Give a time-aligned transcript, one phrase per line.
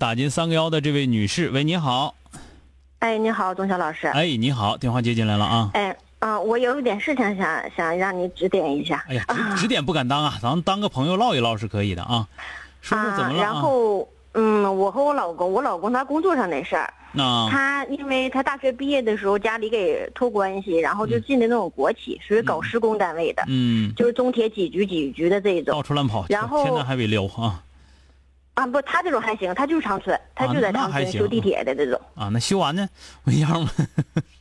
[0.00, 2.14] 打进三个幺的这位女士，喂，你好。
[3.00, 4.06] 哎，你好，钟晓老师。
[4.06, 5.70] 哎，你好，电话接进来了啊。
[5.74, 9.04] 哎，啊，我有一点事情想想让你指点一下。
[9.08, 12.26] 哎呀，指指点不敢当啊，咱们当个朋友唠一唠是可以的啊。
[12.80, 16.90] 说说怎么了然后，嗯，我和我老公，我老公他工作上的事儿，
[17.22, 17.50] 啊？
[17.50, 25.74] 他因为他大学毕业的时候家里给托关系，然后就进的那种国企，属于搞施工单位的，嗯，就是中铁几局几局的这种。
[25.74, 27.62] 到处乱跑，然后天南海北溜啊
[28.60, 31.98] 啊，不，他这种还行，他就是长春，他就在长春修地铁的这种。
[32.14, 32.28] 啊！
[32.30, 32.86] 那修完呢？
[33.24, 33.70] 不一样吗？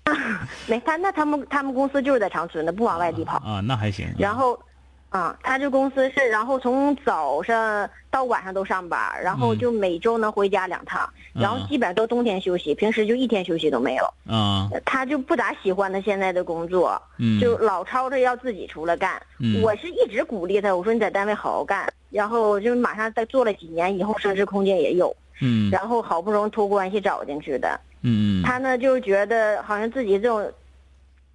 [0.67, 3.38] 没，他那他们他们公司就是在长春的，不往外地跑。
[3.38, 4.06] 啊，那还行。
[4.17, 4.59] 然后，
[5.08, 14.14] 啊，他这公司是，然后从早上到晚上都上班，然后嗯就每周能回家两趟，然后嗯基本上都冬天休息，平时就一天休息都没有。
[14.28, 19.22] 啊，他就不咋喜欢他现在的工作，嗯，就老吵着要自己出来干。
[19.40, 25.16] 嗯我是一直鼓励他，我说你在单位好好干，然后就马上再做了几年以后，升值空间也有。
[25.42, 30.52] 嗯然后好不容易托关系找进去的，嗯他呢就觉得好像自己这种，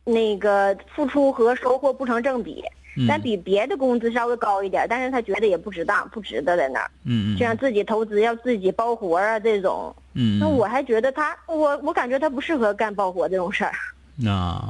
[0.05, 2.63] 那个付出和收获不成正比。
[2.97, 9.93] 嗯，但比别的工资稍微高一点，但是他觉得也不值当，不值得在那儿，嗯嗯就像自己投资，要自己包活啊这种。
[10.13, 13.73] 嗯，那我还觉得他，我我感觉他不适合干包活这种事儿
[14.15, 14.63] 那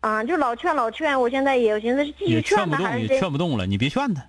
[0.00, 3.64] 啊，就老劝老劝，我现在也有寻思是继续劝他还是这劝不动了。
[3.64, 4.22] 你别劝他，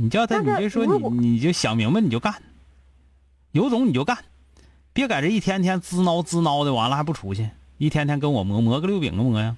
[0.00, 2.32] 你叫他，你就说你你就想明白你就干，
[3.50, 4.16] 有种你就干，
[4.92, 9.56] 别在这一天天滋挠滋挠的，完了还不出去，一天天跟我磨磨个六饼个磨呀。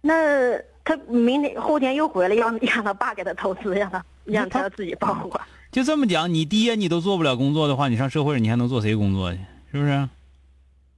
[0.00, 5.40] 那他明天后天又回来，让让他爸给他投资，让他让他自己包管。
[5.70, 9.38] 就这么讲，你爹你都做不了工作的话，你上社会上你还能做谁工作去？
[9.70, 10.08] 是不是？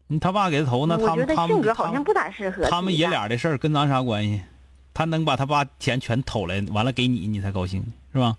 [0.07, 2.71] 你他爸给他投，那他们他们他们像不咋适合自己干。
[2.71, 4.41] 他们爷俩的事儿跟咱啥关系？
[4.95, 8.39] 他能把他爸钱全偷来，完了给你，你才高兴是吧？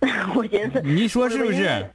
[0.34, 1.88] 我寻思，你说是不是？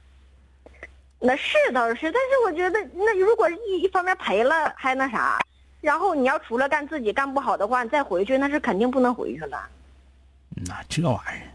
[1.20, 5.38] 那是倒是，但是我觉得，那如果一一方面赔了，还那啥，
[5.80, 9.68] 然后你要除了干自己干不好的话，你再回去那是肯定不能回去了。
[10.66, 11.52] 那这玩意儿，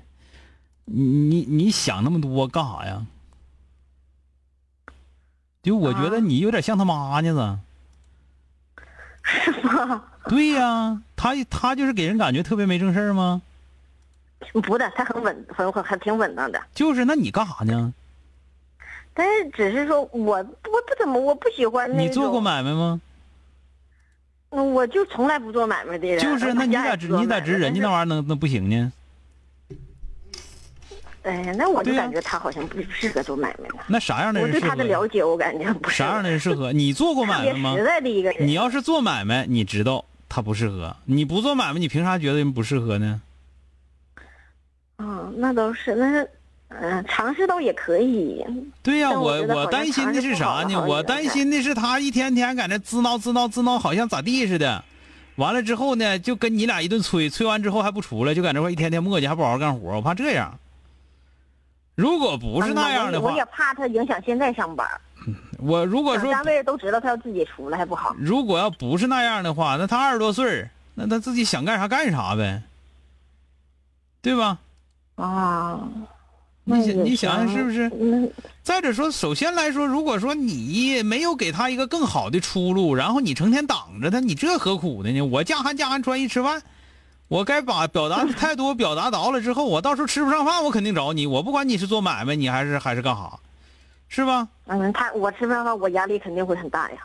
[0.86, 3.06] 你你你想那么多干啥呀？
[5.64, 7.60] 就我觉得啊你有点像他妈呢
[9.24, 10.04] 是吗？
[10.28, 13.42] 对呀、他他就是给人感觉特别没正事儿吗？
[14.62, 16.62] 不的，他很稳，很很还挺稳当的。
[16.76, 17.94] 就是，那你干啥呢？
[19.14, 22.04] 但是只是说我我不怎么我不喜欢那。
[22.04, 22.42] 你做过？
[22.42, 23.00] 买卖吗？
[24.50, 26.20] 嗯，我就从来不做买卖的人。
[26.20, 28.92] 就是，那你咋知你咋知人家那玩意儿能那不行呢？
[31.22, 33.76] 哎，那我就感觉他好像不适合做买卖呢。
[33.88, 34.72] 那啥样的我对人适合？
[34.72, 36.74] 他的了解，我感觉不是啥样的人适合？
[36.74, 37.86] 你做过买卖吗实？
[37.86, 38.46] 在的一个人。
[38.46, 43.22] 你要是做买卖，你知道他不适合；你不做买卖，你凭啥觉得人不适合呢？
[44.98, 46.28] 嗯，那倒是，那是，
[46.70, 48.44] 嗯、尝试倒也可以。
[48.82, 50.84] 对呀、但我我担心的是啥呢？
[50.88, 54.84] 我担心的是他一天天在那滋挠滋挠滋挠，好像咋地似的。
[55.36, 59.92] 完了之后呢，就跟你俩一顿催，催完之后还不出来，就搁那块一天天磨叽，还不好好干活。
[59.92, 60.58] 我怕这样。
[61.94, 64.88] 如果不是那样的话我也，怕他影响现在上班。
[65.60, 68.16] 我如果说单位都知道他要自己出来还不好。
[68.20, 72.62] 如果要不是那样的话，那他二十多岁儿那他自己想干啥干啥呗，
[74.22, 74.60] 对吧？
[75.16, 75.80] 啊，
[76.64, 77.90] 你想你想想是不是？
[78.00, 78.32] 嗯，
[78.64, 85.22] 再者说，首先来说，如果说你没有给他一个更好的出路，然后你成天挡着他，你这何苦的呢？
[85.22, 86.62] 我嫁寒嫁寒穿衣吃饭，
[87.28, 91.28] 我该把表达的态度表达到了之后，我到时候吃不上饭，我肯定找你。
[91.28, 93.40] 我不管你是做买卖，你还是还是干啥，
[94.14, 94.48] 是吧？
[94.66, 96.98] 嗯，他我吃饭的话，我压力肯定会很大呀。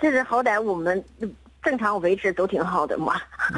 [0.00, 1.00] 这是好歹我们
[1.62, 3.14] 正常维持都挺好的嘛，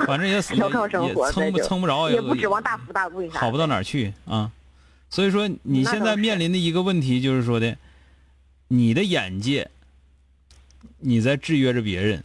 [0.06, 3.40] 反正也死小康生也活蹭不那就蹭不着，也不指望大富大贵啥的。
[3.40, 4.52] 好不到哪儿去啊。
[5.08, 7.78] 所以说，你现在面临的一个问题就是说的，
[8.68, 9.70] 你的眼界，
[10.98, 12.22] 你在制约着别人，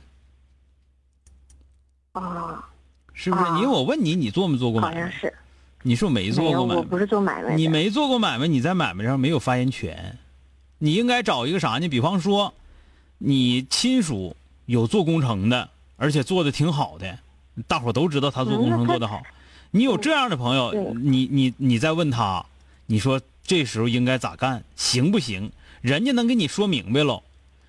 [2.12, 2.68] 啊，
[3.14, 3.44] 是不是？
[3.44, 4.96] 啊因为我问你，你做没做过买卖？
[4.96, 5.34] 好像是。
[5.82, 7.56] 你说没做没有，过买卖，我不是做买卖的。
[7.56, 10.18] 你没做过买卖，你在买卖上没有发言权。
[10.84, 11.88] 你应该找一个啥呢？
[11.88, 12.54] 比方说，
[13.18, 14.36] 你亲属
[14.66, 17.20] 有做工程的，而且做的挺好的，
[17.70, 19.24] 大伙都知道他做工程做得好。
[19.72, 22.46] 你有这样的朋友，你你你再问他，
[22.86, 25.54] 你说这时候应该咋干，行不行？
[25.80, 27.24] 人家能给你说明白喽。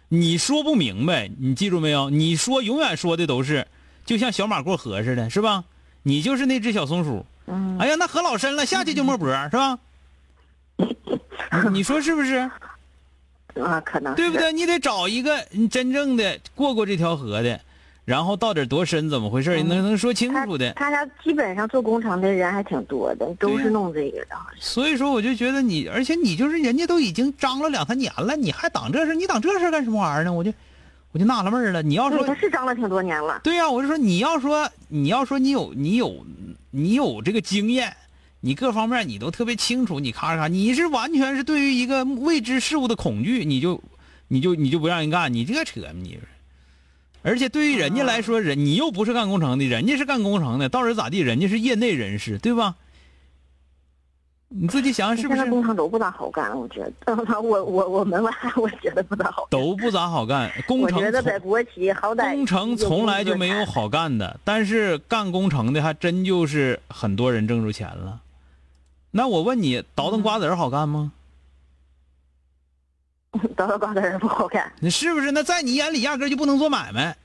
[0.08, 2.10] 你说不明白，你记住没有？
[2.10, 3.69] 你说永远说的都是，
[4.05, 5.62] 就像小马过河似的，是吧？
[6.02, 7.25] 你就是那只小松鼠。
[7.46, 9.78] 嗯，哎呀，那河老深了，下去就没脖儿，是吧？
[11.62, 12.50] 你你说是不是？
[13.62, 14.15] 啊，可能？
[14.15, 14.53] 对不对？
[14.53, 17.61] 你得找一个你真正的过过这条河的，
[18.05, 20.73] 然后到底多深，怎么回事，嗯能能说清楚的。
[20.75, 24.37] 他家基本上做工程的人还挺多的，都是弄这个的。
[24.59, 30.33] 所以说，我就觉得你，而且你就是人家都已经张了两三年了，你还挡这事你挡这事干什么玩意儿呢？
[30.33, 30.53] 我就
[31.12, 31.83] 我就纳了闷儿了。
[31.83, 33.41] 你要，说他是张了挺多年了。
[33.45, 36.27] 对呀、我就说你要说你要说你有你有
[36.71, 37.95] 你有这个经验，
[38.46, 43.82] 你各方面你都特别清楚，你咔咔，你是完全是对于一个未知事物的恐惧，你就
[44.29, 46.19] 你就你就不让人干，你这扯吗你？
[47.23, 51.20] 而且对于人家来说，人你又不是干工程的，人家是干工程的，到底咋地？
[51.20, 52.75] 人家是业内人士，对吧？
[54.50, 55.50] 你自己想想是不现在是？
[55.50, 57.17] 工程都不咋好干，我觉得。
[57.41, 59.58] 我我我门外汉，我觉得不咋好干。
[59.58, 68.20] 都不咋好干，工程我觉得在国企好歹工程从来就没有好干的，但是干工程的还真就是很多人挣着钱了。
[69.16, 71.12] 那我问你，倒腾瓜子儿好干吗？
[73.56, 74.72] 倒腾瓜子儿不好干。
[74.81, 75.31] 你是不是？
[75.31, 77.16] 那在你眼里压根儿就不能做买卖，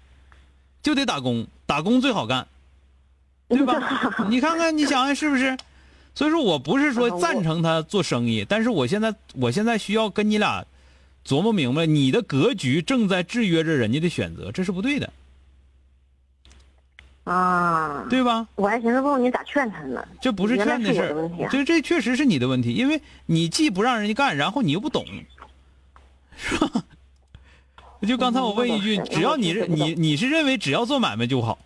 [0.83, 2.47] 就得打工，打工最好干，
[3.50, 3.74] 对吧？
[4.30, 5.57] 你看看，你想想是不是？
[6.13, 10.63] 所以说我不是说 赞成他做生意，但是我现在我现在需要跟你俩
[11.25, 15.12] 琢磨明白，你的格局正在制约着人家的选择，这是不对的，
[17.30, 18.48] 啊，对吧？
[18.56, 20.04] 我还寻思问问你咋劝他呢？
[20.20, 25.06] 这不是劝的事儿这这确实是你的问题，因为你既不让人家干，然后你又不懂，
[26.36, 26.84] 是吧？
[28.08, 31.60] 就刚才我问一句，只要你你你是认为只要做买卖就好，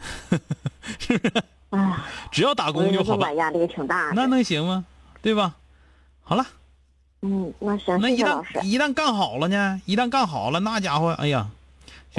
[1.70, 1.96] 哎，
[2.30, 4.12] 只要打工就好吧，压力也挺大的。
[4.14, 4.84] 那能行吗？
[5.22, 5.54] 对吧？
[6.22, 6.44] 好了，
[7.22, 8.62] 嗯，那行，那一旦。
[8.62, 9.80] 一旦干好了呢？
[9.86, 11.46] 一旦干好了，那家伙，哎呀，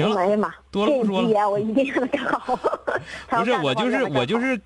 [0.06, 2.56] 行了，哎呀妈，多了不说了我一定让他干 好。
[3.28, 4.40] 不是我就是我就。
[4.40, 4.60] 是，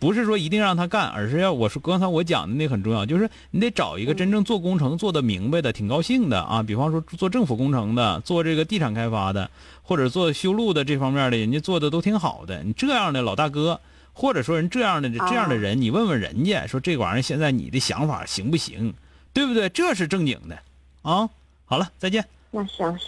[0.00, 6.62] 不是说一定让他干，而是要我说刚才我讲的那很重要，就是你得找一个真正做工程做的明白的、挺高兴的啊。
[6.62, 9.48] 比方说做政府工程的，做这个地产开发的，
[9.82, 12.62] 或者做修路的这方面的，人家做的都挺好的。
[12.64, 13.80] 你这样的老大哥，
[14.12, 18.92] 或者说人这样的这样的人，你问问人家说这玩意儿现在你的想法行不行，
[19.32, 19.68] 对不对？
[19.68, 20.58] 这是正经的
[21.02, 21.30] 啊。
[21.64, 22.24] 好了，再见。
[22.50, 22.98] 那行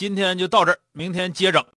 [0.00, 1.62] 今天就到这儿，明天接整。